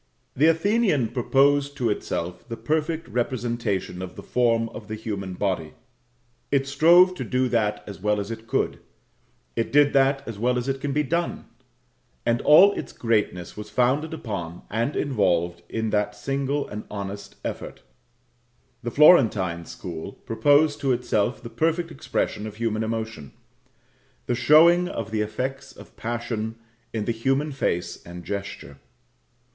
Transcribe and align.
The 0.35 0.47
Athenian 0.47 1.09
proposed 1.09 1.77
to 1.77 1.91
itself 1.91 2.49
the 2.49 2.57
perfect 2.57 3.07
representation 3.07 4.01
of 4.01 4.15
the 4.15 4.23
form 4.23 4.67
of 4.69 4.87
the 4.87 4.95
human 4.95 5.35
body. 5.35 5.75
It 6.49 6.65
strove 6.65 7.13
to 7.13 7.23
do 7.23 7.47
that 7.49 7.83
as 7.85 7.99
well 7.99 8.19
as 8.19 8.31
it 8.31 8.47
could; 8.47 8.79
it 9.55 9.71
did 9.71 9.93
that 9.93 10.27
as 10.27 10.39
well 10.39 10.57
as 10.57 10.67
it 10.67 10.81
can 10.81 10.91
be 10.91 11.03
done; 11.03 11.45
and 12.25 12.41
all 12.41 12.71
its 12.73 12.91
greatness 12.93 13.55
was 13.55 13.69
founded 13.69 14.11
upon 14.11 14.63
and 14.71 14.95
involved 14.95 15.61
in 15.69 15.91
that 15.91 16.15
single 16.15 16.67
and 16.67 16.83
honest 16.89 17.35
effort. 17.45 17.83
The 18.81 18.89
Florentine 18.89 19.65
school 19.65 20.13
proposed 20.13 20.79
to 20.79 20.93
itself 20.93 21.43
the 21.43 21.47
perfect 21.51 21.91
expression 21.91 22.47
of 22.47 22.55
human 22.55 22.83
emotion 22.83 23.33
the 24.25 24.33
showing 24.33 24.87
of 24.87 25.11
the 25.11 25.21
effects 25.21 25.71
of 25.71 25.95
passion 25.95 26.55
in 26.91 27.05
the 27.05 27.11
human 27.11 27.51
face 27.51 28.01
and 28.03 28.25
gesture. 28.25 28.77